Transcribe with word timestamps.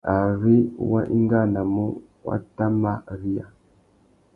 Ari 0.19 0.55
wá 0.89 0.99
ingānamú, 1.15 1.85
wá 2.25 2.35
tà 2.55 2.65
mà 2.81 2.93
riya. 3.19 3.45